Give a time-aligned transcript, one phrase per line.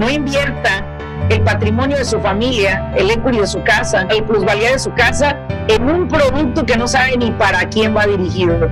[0.00, 0.82] no invierta
[1.28, 5.36] el patrimonio de su familia, el equity de su casa, el plusvalía de su casa
[5.68, 8.66] en un producto que no sabe ni para quién va dirigido.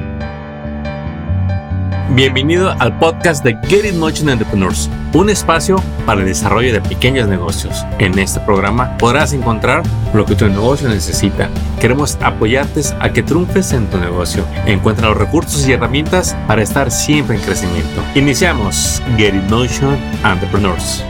[2.12, 7.28] Bienvenido al podcast de Get It Motion Entrepreneurs, un espacio para el desarrollo de pequeños
[7.28, 7.84] negocios.
[7.98, 9.82] En este programa podrás encontrar
[10.14, 11.50] lo que tu negocio necesita.
[11.78, 14.46] Queremos apoyarte a que triunfes en tu negocio.
[14.64, 18.02] Encuentra los recursos y herramientas para estar siempre en crecimiento.
[18.14, 21.04] Iniciamos Get It Motion Entrepreneurs.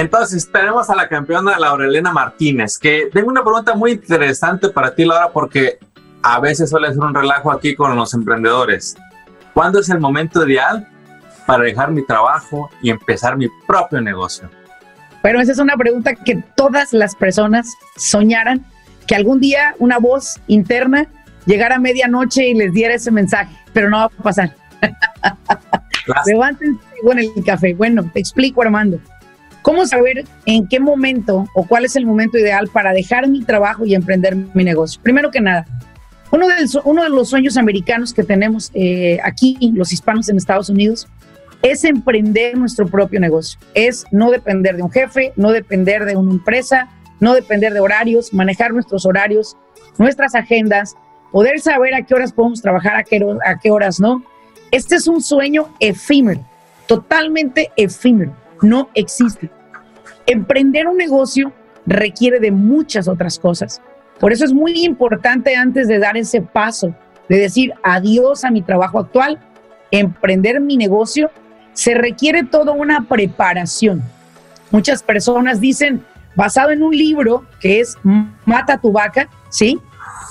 [0.00, 5.04] Entonces, tenemos a la campeona Laurelena Martínez, que tengo una pregunta muy interesante para ti,
[5.04, 5.78] Laura, porque
[6.22, 8.96] a veces suele ser un relajo aquí con los emprendedores.
[9.52, 10.88] ¿Cuándo es el momento ideal
[11.44, 14.48] para dejar mi trabajo y empezar mi propio negocio?
[15.20, 18.64] Bueno, esa es una pregunta que todas las personas soñaran
[19.06, 21.08] que algún día una voz interna
[21.44, 24.56] llegara a medianoche y les diera ese mensaje, pero no va a pasar.
[26.26, 27.74] Levántense con el café.
[27.74, 28.98] Bueno, te explico, Armando.
[29.62, 33.84] ¿Cómo saber en qué momento o cuál es el momento ideal para dejar mi trabajo
[33.84, 35.00] y emprender mi negocio?
[35.02, 35.66] Primero que nada,
[36.30, 40.70] uno de, uno de los sueños americanos que tenemos eh, aquí, los hispanos en Estados
[40.70, 41.08] Unidos,
[41.62, 43.60] es emprender nuestro propio negocio.
[43.74, 46.88] Es no depender de un jefe, no depender de una empresa,
[47.20, 49.58] no depender de horarios, manejar nuestros horarios,
[49.98, 50.96] nuestras agendas,
[51.32, 54.24] poder saber a qué horas podemos trabajar, a qué, a qué horas no.
[54.70, 56.40] Este es un sueño efímero,
[56.86, 59.50] totalmente efímero no existe.
[60.30, 61.52] Emprender un negocio
[61.86, 63.82] requiere de muchas otras cosas.
[64.20, 66.94] Por eso es muy importante antes de dar ese paso,
[67.28, 69.40] de decir adiós a mi trabajo actual,
[69.90, 71.32] emprender mi negocio,
[71.72, 74.04] se requiere toda una preparación.
[74.70, 76.04] Muchas personas dicen,
[76.36, 77.98] basado en un libro que es
[78.44, 79.80] Mata tu vaca, ¿sí?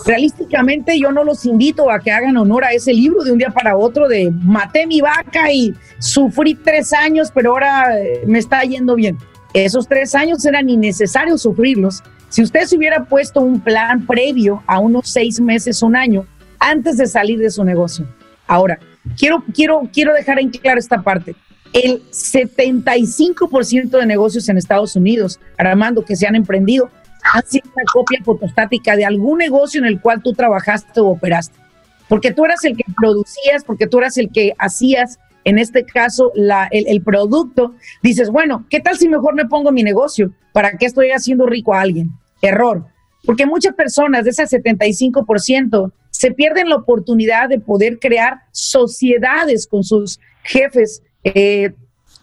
[0.06, 3.50] realísticamente yo no los invito a que hagan honor a ese libro de un día
[3.50, 8.62] para otro de maté mi vaca y sufrí tres años, pero ahora eh, me está
[8.62, 9.18] yendo bien.
[9.54, 12.04] Esos tres años eran innecesarios sufrirlos.
[12.30, 16.28] Si usted se hubiera puesto un plan previo a unos seis meses, un año,
[16.60, 18.08] antes de salir de su negocio.
[18.46, 18.80] Ahora,
[19.18, 21.36] quiero, quiero, quiero dejar en claro esta parte.
[21.74, 26.90] El 75% de negocios en Estados Unidos, Armando, que se han emprendido,
[27.34, 31.58] han sido una copia fotostática de algún negocio en el cual tú trabajaste o operaste.
[32.08, 35.20] Porque tú eras el que producías, porque tú eras el que hacías,
[35.50, 37.74] en este caso, la, el, producto.
[38.04, 40.32] Dices, bueno, ¿qué tal si mejor me pongo mi negocio?
[40.54, 42.12] ¿Para qué estoy haciendo rico a alguien?
[42.42, 42.86] Error.
[43.26, 49.84] Porque muchas personas de ese 75% se pierden la oportunidad de poder crear sociedades con
[49.84, 51.74] sus jefes eh,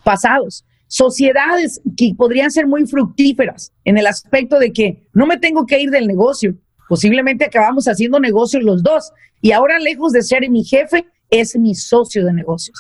[0.04, 5.66] pasados sociedades que podrían ser muy fructíferas en el aspecto de que no me tengo
[5.66, 6.54] que ir del negocio.
[6.88, 9.10] Posiblemente acabamos haciendo negocios los dos
[9.40, 12.78] y ahora lejos de ser mi jefe, es mi socio de negocios.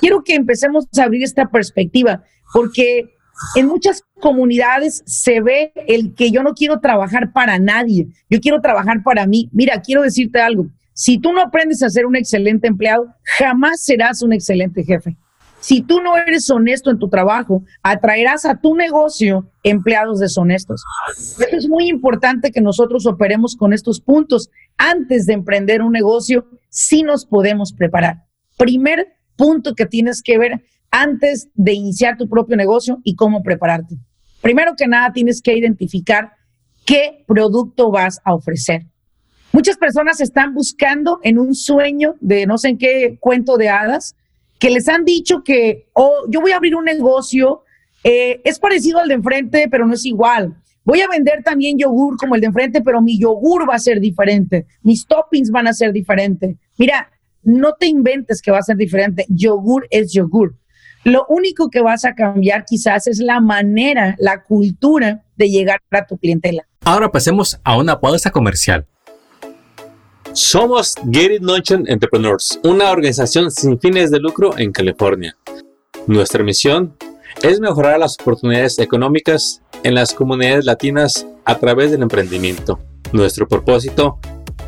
[0.00, 3.10] Quiero que empecemos a abrir esta perspectiva porque
[3.54, 8.60] en muchas comunidades se ve el que yo no quiero trabajar para nadie, yo quiero
[8.60, 9.48] trabajar para mí.
[9.52, 14.22] Mira, quiero decirte algo, si tú no aprendes a ser un excelente empleado, jamás serás
[14.22, 15.16] un excelente jefe.
[15.60, 20.82] Si tú no eres honesto en tu trabajo, atraerás a tu negocio empleados deshonestos.
[21.52, 24.50] es muy importante que nosotros operemos con estos puntos.
[24.78, 28.24] Antes de emprender un negocio, sí nos podemos preparar.
[28.56, 29.06] Primer
[29.40, 33.96] punto que tienes que ver antes de iniciar tu propio negocio y cómo prepararte.
[34.42, 36.32] Primero que nada, tienes que identificar
[36.84, 38.82] qué producto vas a ofrecer.
[39.50, 44.14] Muchas personas están buscando en un sueño de no sé en qué cuento de hadas,
[44.58, 47.62] que les han dicho que, oh, yo voy a abrir un negocio,
[48.04, 50.54] eh, es parecido al de enfrente, pero no es igual.
[50.84, 54.00] Voy a vender también yogur como el de enfrente, pero mi yogur va a ser
[54.00, 54.66] diferente.
[54.82, 56.56] Mis toppings van a ser diferentes.
[56.76, 57.10] Mira,
[57.42, 59.26] no te inventes que va a ser diferente.
[59.28, 60.56] Yogur es yogur.
[61.04, 66.06] Lo único que vas a cambiar quizás es la manera, la cultura de llegar a
[66.06, 66.66] tu clientela.
[66.84, 68.86] Ahora pasemos a una pausa comercial.
[70.32, 75.36] Somos Get It Notion Entrepreneurs, una organización sin fines de lucro en California.
[76.06, 76.96] Nuestra misión
[77.42, 82.78] es mejorar las oportunidades económicas en las comunidades latinas a través del emprendimiento.
[83.12, 84.18] Nuestro propósito,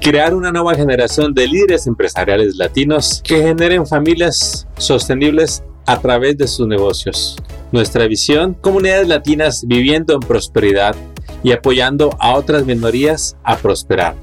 [0.02, 6.48] crear una nueva generación de líderes empresariales latinos que generen familias sostenibles a través de
[6.48, 7.36] sus negocios.
[7.70, 10.96] Nuestra visión, comunidades latinas viviendo en prosperidad
[11.44, 14.16] y apoyando a otras minorías a prosperar.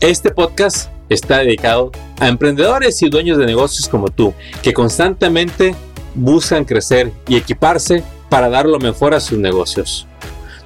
[0.00, 1.90] Este podcast está dedicado
[2.20, 4.32] a emprendedores y dueños de negocios como tú,
[4.62, 5.74] que constantemente
[6.14, 10.06] buscan crecer y equiparse para dar lo mejor a sus negocios.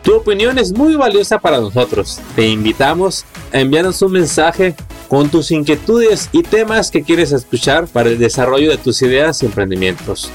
[0.03, 2.19] Tu opinión es muy valiosa para nosotros.
[2.35, 4.75] Te invitamos a enviarnos un mensaje
[5.09, 9.47] con tus inquietudes y temas que quieres escuchar para el desarrollo de tus ideas y
[9.47, 10.31] emprendimientos.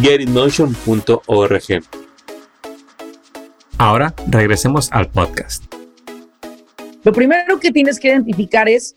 [0.00, 1.82] getinotion.org.
[3.76, 5.64] Ahora regresemos al podcast.
[7.02, 8.96] Lo primero que tienes que identificar es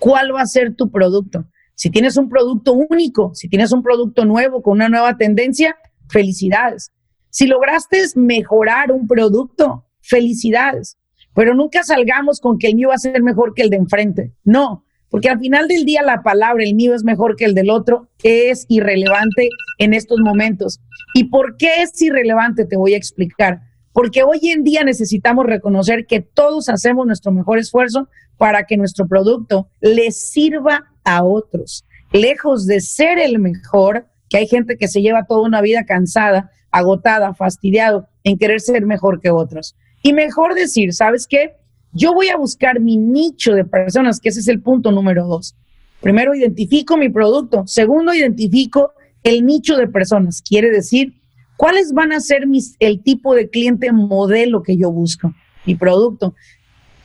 [0.00, 1.44] cuál va a ser tu producto.
[1.74, 5.76] Si tienes un producto único, si tienes un producto nuevo con una nueva tendencia,
[6.08, 6.90] felicidades.
[7.30, 10.98] Si lograste mejorar un producto, felicidades.
[11.34, 14.32] Pero nunca salgamos con que el mío va a ser mejor que el de enfrente.
[14.42, 17.70] No, porque al final del día la palabra, el mío es mejor que el del
[17.70, 20.80] otro, es irrelevante en estos momentos.
[21.14, 22.66] ¿Y por qué es irrelevante?
[22.66, 23.62] Te voy a explicar.
[23.92, 29.06] Porque hoy en día necesitamos reconocer que todos hacemos nuestro mejor esfuerzo para que nuestro
[29.08, 31.84] producto le sirva a otros.
[32.12, 36.50] Lejos de ser el mejor, que hay gente que se lleva toda una vida cansada,
[36.70, 39.74] agotada, fastidiado en querer ser mejor que otros.
[40.02, 41.56] Y mejor decir, ¿sabes qué?
[41.92, 45.54] Yo voy a buscar mi nicho de personas, que ese es el punto número dos.
[46.00, 47.66] Primero, identifico mi producto.
[47.66, 48.92] Segundo, identifico
[49.22, 50.42] el nicho de personas.
[50.42, 51.14] Quiere decir,
[51.56, 55.34] ¿cuáles van a ser mis, el tipo de cliente modelo que yo busco?
[55.64, 56.34] Mi producto.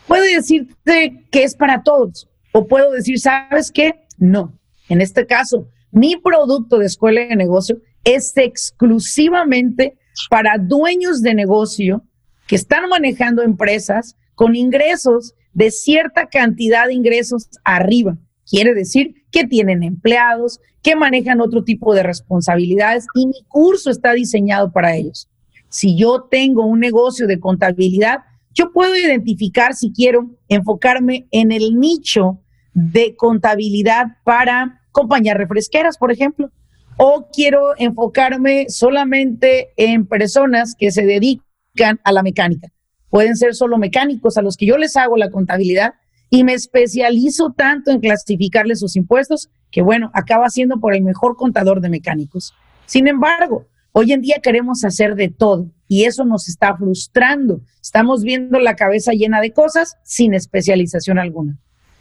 [0.08, 4.06] Puedo decirte que es para todos o puedo decir, ¿sabes qué?
[4.18, 4.54] No.
[4.90, 9.98] En este caso, mi producto de escuela de negocio es exclusivamente
[10.30, 12.04] para dueños de negocio
[12.48, 18.18] que están manejando empresas con ingresos de cierta cantidad de ingresos arriba.
[18.50, 24.14] Quiere decir que tienen empleados, que manejan otro tipo de responsabilidades y mi curso está
[24.14, 25.30] diseñado para ellos.
[25.70, 28.20] Si yo tengo un negocio de contabilidad,
[28.54, 32.40] yo puedo identificar si quiero enfocarme en el nicho
[32.74, 36.52] de contabilidad para compañías refresqueras, por ejemplo,
[36.98, 42.68] o quiero enfocarme solamente en personas que se dedican a la mecánica
[43.14, 45.94] pueden ser solo mecánicos a los que yo les hago la contabilidad
[46.32, 51.36] y me especializo tanto en clasificarles sus impuestos que, bueno, acaba siendo por el mejor
[51.36, 52.56] contador de mecánicos.
[52.88, 57.62] Sin embargo, hoy en día queremos hacer de todo y eso nos está frustrando.
[57.84, 61.60] Estamos viendo la cabeza llena de cosas sin especialización alguna.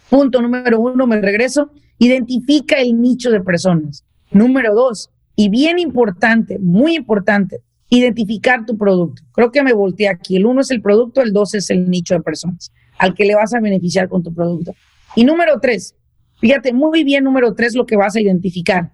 [0.09, 1.69] Punto número uno, me regreso,
[1.99, 4.03] identifica el nicho de personas.
[4.31, 7.61] Número dos, y bien importante, muy importante,
[7.97, 9.21] identificar tu producto.
[9.33, 10.35] Creo que me volteé aquí.
[10.35, 13.35] El uno es el producto, el dos es el nicho de personas al que le
[13.35, 14.73] vas a beneficiar con tu producto.
[15.15, 15.95] Y número tres,
[16.39, 18.93] fíjate muy bien, número tres, lo que vas a identificar.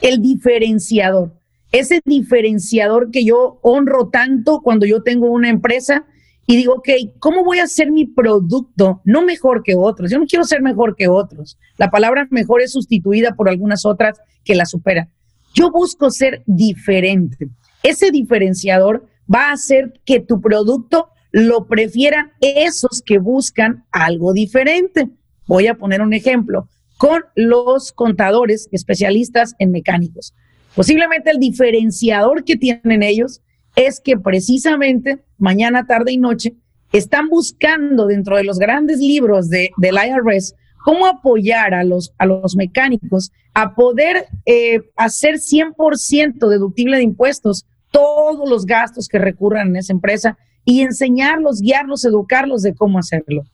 [0.00, 1.32] El diferenciador.
[1.72, 6.04] Ese diferenciador que yo honro tanto cuando yo tengo una empresa
[6.46, 6.88] y digo, ok,
[7.20, 10.10] ¿cómo voy a hacer mi producto no mejor que otros?
[10.10, 11.58] Yo no quiero ser mejor que otros.
[11.76, 15.08] La palabra mejor es sustituida por algunas otras que la superan.
[15.54, 17.48] Yo busco ser diferente.
[17.82, 25.08] Ese diferenciador va a hacer que tu producto lo prefieran esos que buscan algo diferente.
[25.46, 26.68] Voy a poner un ejemplo
[26.98, 30.34] con los contadores especialistas en mecánicos.
[30.74, 33.40] Posiblemente el diferenciador que tienen ellos
[33.76, 36.54] es que precisamente mañana, tarde y noche
[36.92, 40.54] están buscando dentro de los grandes libros de, del IRS
[40.84, 47.66] cómo apoyar a los, a los mecánicos a poder eh, hacer 100% deductible de impuestos
[47.90, 53.44] todos los gastos que recurran en esa empresa y enseñarlos, guiarlos, educarlos de cómo hacerlo.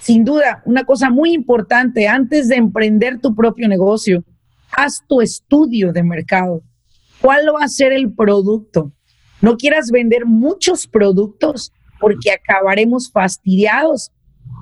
[0.00, 4.24] Sin duda, una cosa muy importante, antes de emprender tu propio negocio,
[4.72, 6.62] haz tu estudio de mercado.
[7.20, 8.92] ¿Cuál va a ser el producto?
[9.42, 14.10] No quieras vender muchos productos porque acabaremos fastidiados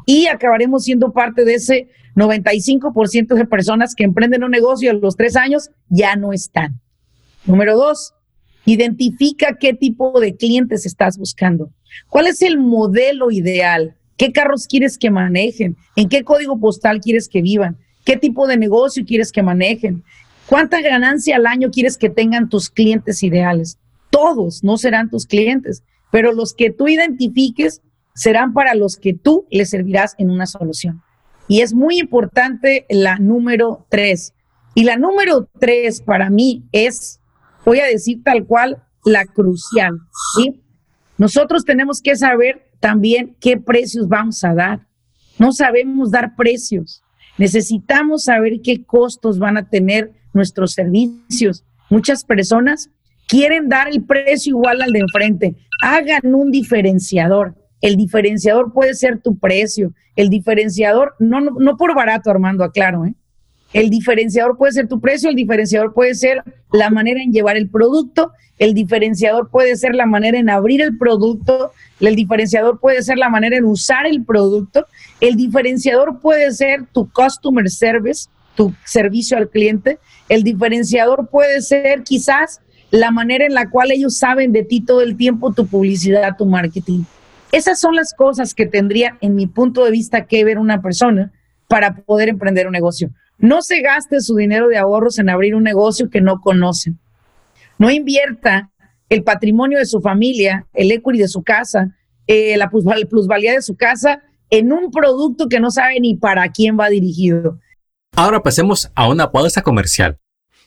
[0.07, 5.17] y acabaremos siendo parte de ese 95% de personas que emprenden un negocio a los
[5.17, 6.81] tres años ya no están.
[7.45, 8.15] Número dos,
[8.65, 11.71] Identifica qué tipo de clientes estás buscando.
[12.09, 13.97] ¿Cuál es el modelo ideal?
[14.17, 15.77] ¿Qué carros quieres que manejen?
[15.97, 17.79] ¿En qué código postal quieres que vivan?
[18.05, 20.03] ¿Qué tipo de negocio quieres que manejen?
[20.47, 23.79] ¿Cuánta ganancia al año quieres que tengan tus clientes ideales?
[24.11, 27.83] Todos no serán tus clientes, pero los que tú identifiques
[28.15, 31.03] serán para los que tú les servirás en una solución.
[31.47, 34.35] Y es muy importante la número tres.
[34.75, 37.18] Y la número tres para mí es
[37.65, 39.99] voy a decir tal cual, la crucial.
[40.37, 40.63] ¿sí?
[41.17, 44.87] Nosotros tenemos que saber también qué precios vamos a dar.
[45.39, 47.03] No sabemos dar precios.
[47.39, 51.65] Necesitamos saber qué costos van a tener nuestros servicios.
[51.91, 52.91] Muchas personas
[53.29, 55.57] quieren dar el precio igual al de enfrente.
[55.83, 57.55] Hagan un diferenciador.
[57.81, 59.93] El diferenciador puede ser tu precio.
[60.17, 63.15] El diferenciador, no, no, no por barato, Armando, aclaro, ¿eh?
[63.73, 67.69] El diferenciador puede ser tu precio, el diferenciador puede ser la manera en llevar el
[67.69, 73.19] producto, el diferenciador puede ser la manera en abrir el producto, el diferenciador puede ser
[73.19, 74.87] la manera en usar el producto,
[75.21, 79.99] el diferenciador puede ser tu customer service, tu servicio al cliente,
[80.29, 82.61] el diferenciador puede ser quizás
[82.91, 86.47] la manera en la cual ellos saben de ti todo el tiempo, tu publicidad, tu
[86.47, 87.03] marketing.
[87.53, 91.33] Esas son las cosas que tendría, en mi punto de vista, que ver una persona
[91.67, 93.11] para poder emprender un negocio.
[93.39, 96.95] No se gaste su dinero de ahorros en abrir un negocio que no conoce.
[97.79, 98.71] No invierta
[99.09, 103.77] el patrimonio de su familia, el equity de su casa, eh, la plusvalía de su
[103.77, 107.59] casa en un producto que no sabe ni para quién va dirigido.
[108.17, 110.19] Ahora pasemos a una pausa comercial.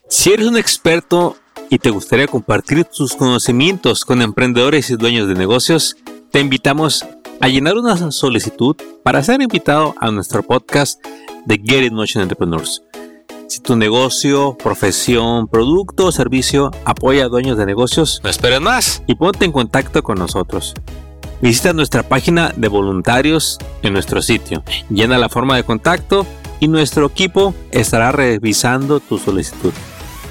[0.07, 1.35] Si eres un experto
[1.69, 5.97] y te gustaría compartir tus conocimientos con emprendedores y dueños de negocios,
[6.31, 11.03] te invitamos a llenar una solicitud para ser invitado a nuestro podcast
[11.45, 12.83] de Get It Motion Entrepreneurs.
[13.47, 19.03] Si tu negocio, profesión, producto o servicio apoya a dueños de negocios, no esperes más
[19.07, 20.73] y ponte en contacto con nosotros.
[21.41, 24.63] Visita nuestra página de voluntarios en nuestro sitio.
[24.89, 26.25] Llena la forma de contacto
[26.59, 29.73] y nuestro equipo estará revisando tu solicitud.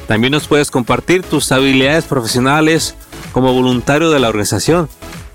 [0.07, 2.95] También nos puedes compartir tus habilidades profesionales
[3.33, 4.89] como voluntario de la organización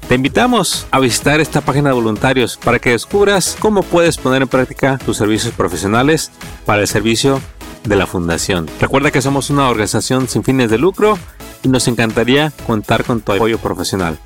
[0.07, 4.47] te invitamos a visitar esta página de voluntarios para que descubras cómo puedes poner en
[4.47, 6.31] práctica tus servicios profesionales
[6.65, 7.41] para el servicio
[7.83, 8.67] de la Fundación.
[8.79, 11.17] Recuerda que somos una organización sin fines de lucro
[11.63, 14.19] y nos encantaría contar con tu apoyo profesional.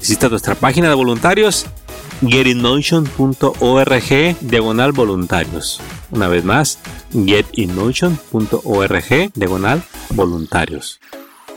[0.00, 1.66] Visita nuestra página de voluntarios
[2.20, 5.80] getinmotion.org diagonal voluntarios.
[6.10, 6.78] Una vez más,
[7.12, 11.00] getinmotion.org diagonal voluntarios.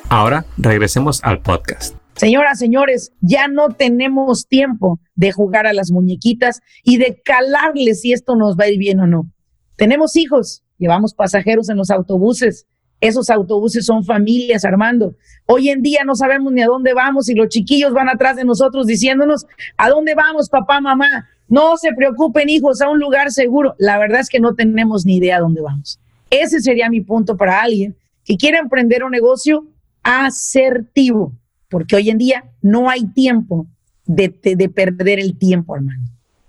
[0.09, 2.04] Ahora regresemos al podcast.
[2.15, 8.13] Señoras, señores, ya no tenemos tiempo de jugar a las muñequitas y de calarle si
[8.13, 9.29] esto nos va a ir bien o no.
[9.75, 12.67] Tenemos hijos, llevamos pasajeros en los autobuses.
[13.01, 15.15] Esos autobuses son familias, Armando.
[15.45, 18.45] Hoy en día no sabemos ni a dónde vamos y los chiquillos van atrás de
[18.45, 19.45] nosotros diciéndonos,
[19.75, 21.27] ¿a dónde vamos, papá, mamá?
[21.49, 23.75] No se preocupen, hijos, a un lugar seguro.
[23.77, 25.99] La verdad es que no tenemos ni idea a dónde vamos.
[26.29, 29.67] Ese sería mi punto para alguien que quiera emprender un negocio
[30.01, 31.33] asertivo
[31.75, 33.67] porque hoy en día no hay tiempo
[34.05, 34.29] de,
[34.73, 36.05] perder el tiempo, hermano.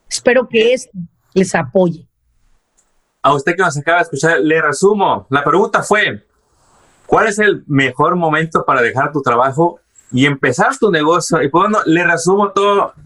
[0.09, 0.97] Espero que esto
[1.35, 2.06] les apoye.
[3.23, 5.26] A usted que nos acaba de escuchar, le resumo.
[5.30, 6.25] La pregunta fue,
[7.06, 9.80] ¿cuál es el mejor momento para dejar tu trabajo
[10.12, 11.42] y empezar tu negocio?
[11.42, 12.52] Y pues bueno, le resumo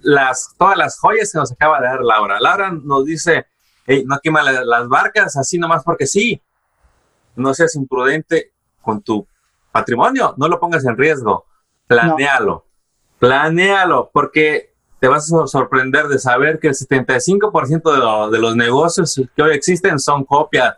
[0.03, 2.39] las, todas las joyas que nos acaba de dar Laura.
[2.39, 3.47] Laura nos dice,
[4.05, 6.39] no quema las barcas así nomás porque sí.
[7.35, 9.27] No seas imprudente con tu
[9.73, 11.47] patrimonio, no lo pongas en riesgo.
[11.91, 12.67] Planéalo,
[13.19, 19.21] planéalo, porque te vas a sorprender de saber que el 75% de, de, los negocios
[19.35, 20.77] que hoy existen son copias.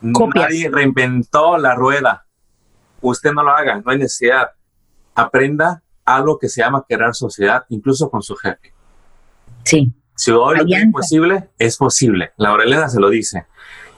[0.00, 2.24] Nadie reinventó la rueda.
[3.00, 4.50] Usted no lo haga, no hay necesidad.
[5.16, 8.72] Aprenda algo que se llama crear sociedad, incluso con su jefe.
[9.64, 9.92] Sí.
[10.14, 12.32] Si hoy lo es posible, es posible.
[12.36, 13.46] La Aurelena se lo dice.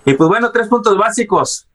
[0.07, 1.69] Y pues bueno, tres puntos básicos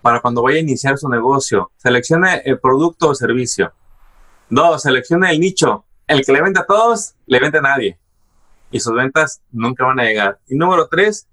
[0.00, 1.72] para cuando vaya a iniciar su negocio.
[1.76, 3.72] Seleccione el producto o servicio.
[4.50, 5.84] Dos, selecciona el nicho.
[6.06, 7.98] El que le vende a todos, le vende a nadie.
[8.70, 10.38] Y sus ventas nunca van a llegar.
[10.48, 11.26] Y número tres,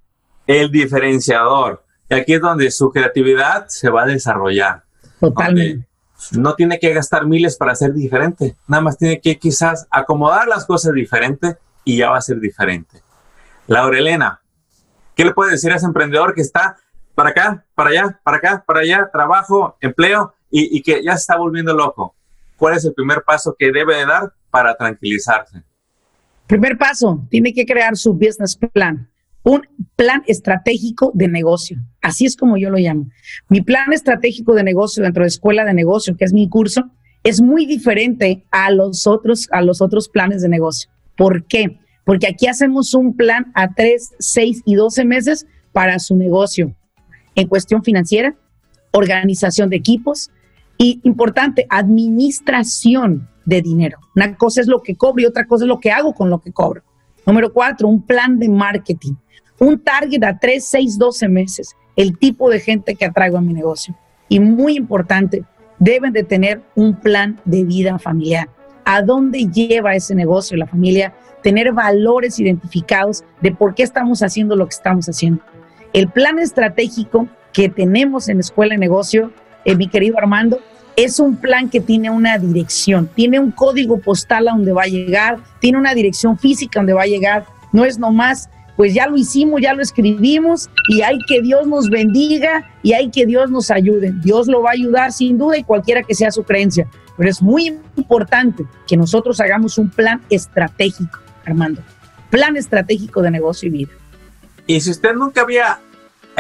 [0.48, 1.84] el diferenciador.
[2.10, 4.84] Y aquí es donde su creatividad se va a desarrollar.
[5.20, 5.88] Totalmente.
[6.32, 8.56] No tiene que gastar miles para ser diferente.
[8.68, 13.02] Nada más tiene que quizás acomodar las cosas diferente y ya va a ser diferente.
[13.68, 14.42] Laura Elena,
[15.14, 16.78] ¿qué le puede decir a ese emprendedor que está
[17.16, 21.22] para acá, para allá, para acá, para allá, trabajo, empleo y, y que ya se
[21.22, 22.15] está volviendo loco?
[22.58, 25.64] ¿Cuál es el primer paso que debe de dar para tranquilizarse?
[26.48, 29.10] Primer paso, tiene que crear su business plan,
[29.44, 29.62] un
[29.96, 31.78] plan estratégico de negocio.
[32.02, 33.08] Así es como yo lo llamo.
[33.50, 36.92] Mi plan estratégico de negocio dentro de Escuela de Negocio, que es mi curso,
[37.24, 40.92] es muy diferente a los otros, a los otros planes de negocio.
[41.18, 41.80] ¿Por qué?
[42.04, 46.76] Porque aquí hacemos un plan a 3, 6 y 12 meses para su negocio
[47.36, 48.36] en cuestión financiera,
[48.92, 50.32] organización de equipos,
[50.78, 54.00] y importante, administración de dinero.
[54.16, 56.40] Una cosa es lo que cobro y otra cosa es lo que hago con lo
[56.40, 56.82] que cobro.
[57.26, 59.14] Número cuatro, un plan de marketing.
[59.60, 61.76] Un target a 3, 6, 12 meses.
[61.96, 63.96] El tipo de gente que atraigo a mi negocio.
[64.28, 65.44] Y muy importante,
[65.80, 68.50] deben de tener un plan de vida familiar.
[68.84, 71.14] ¿A dónde lleva ese negocio la familia?
[71.42, 75.42] Tener valores identificados de por qué estamos haciendo lo que estamos haciendo.
[75.94, 79.32] El plan estratégico que tenemos en Escuela de Negocio
[79.66, 80.60] eh, mi querido Armando,
[80.96, 84.88] es un plan que tiene una dirección, tiene un código postal a donde va a
[84.88, 87.46] llegar, tiene una dirección física donde va a llegar.
[87.74, 91.90] No es nomás, pues ya lo hicimos, ya lo escribimos y hay que Dios nos
[91.90, 94.14] bendiga y hay que Dios nos ayude.
[94.22, 96.88] Dios lo va a ayudar sin duda y cualquiera que sea su creencia.
[97.18, 101.82] Pero es muy importante que nosotros hagamos un plan estratégico, Armando.
[102.30, 103.92] Plan estratégico de negocio y vida.
[104.68, 105.80] Y si usted nunca había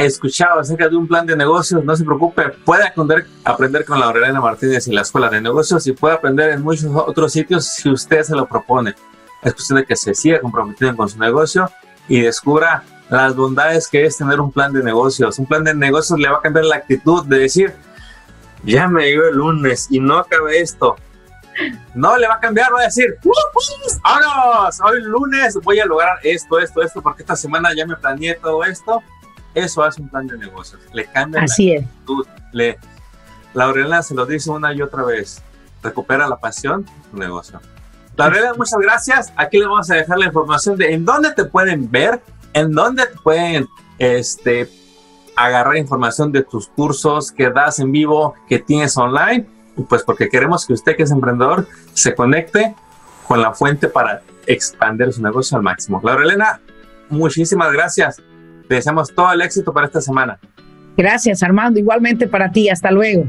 [0.04, 4.08] escuchado acerca de un plan de negocios, no se preocupe, puede aprender, aprender con la
[4.08, 7.90] Aurelena Martínez y la Escuela de Negocios y puede aprender en muchos otros sitios si
[7.90, 8.96] usted se lo propone.
[9.42, 11.70] Es cuestión de que se siga comprometiendo con su negocio
[12.08, 15.38] y descubra las bondades que es tener un plan de negocios.
[15.40, 17.74] Un plan de negocios le va a cambiar la actitud de decir,
[18.64, 20.96] ya me llegó el lunes y no acabé esto.
[21.94, 23.18] No le va a cambiar, va a decir,
[24.04, 24.82] ¡Vámonos!
[24.82, 28.64] Hoy lunes voy a lograr esto, esto, esto, porque esta semana ya me planeé todo
[28.66, 29.02] esto
[29.56, 30.82] eso hace un plan de negocios.
[30.94, 32.28] Le cambia Así la actitud.
[32.52, 32.78] Le,
[33.54, 35.42] Laurela se lo dice una y otra vez.
[35.82, 37.60] Recupera la pasión tu negocio.
[38.18, 39.34] Laurela, muchas gracias.
[39.36, 42.22] Aquí les vamos a dejar la información de en dónde te pueden ver,
[42.54, 44.70] en dónde te pueden este,
[45.36, 49.48] agarrar información de tus cursos que das en vivo, que tienes online.
[49.90, 52.76] Pues porque queremos que usted que es emprendedor se conecte
[53.28, 56.00] con la fuente para expandir su negocio al máximo.
[56.04, 56.62] Laurelena,
[57.10, 58.22] muchísimas gracias.
[58.68, 60.40] Te deseamos todo el éxito para esta semana.
[60.98, 61.80] Gracias, Armando.
[61.80, 62.70] Igualmente para ti.
[62.70, 63.26] Hasta luego.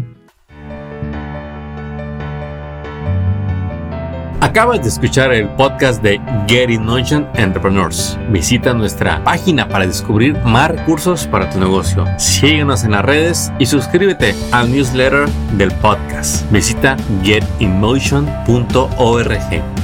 [4.40, 8.18] Acabas de escuchar el podcast de Get in Motion Entrepreneurs.
[8.30, 12.06] Visita nuestra página para descubrir más recursos para tu negocio.
[12.16, 15.28] Síguenos en las redes y suscríbete al newsletter
[15.58, 16.48] del podcast.
[16.52, 19.75] Visita getinmotion.org.